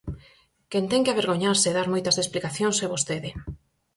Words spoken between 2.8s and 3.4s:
é vostede.